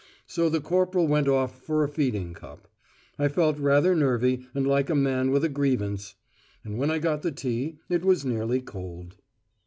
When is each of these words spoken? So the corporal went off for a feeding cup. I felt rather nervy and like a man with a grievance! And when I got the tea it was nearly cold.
So 0.25 0.49
the 0.49 0.61
corporal 0.61 1.05
went 1.07 1.27
off 1.27 1.61
for 1.63 1.83
a 1.83 1.87
feeding 1.87 2.33
cup. 2.33 2.67
I 3.19 3.27
felt 3.27 3.59
rather 3.59 3.93
nervy 3.95 4.47
and 4.55 4.65
like 4.65 4.89
a 4.89 4.95
man 4.95 5.29
with 5.29 5.43
a 5.43 5.47
grievance! 5.47 6.15
And 6.63 6.79
when 6.79 6.89
I 6.89 6.97
got 6.97 7.21
the 7.21 7.31
tea 7.31 7.77
it 7.87 8.03
was 8.03 8.25
nearly 8.25 8.61
cold. 8.61 9.17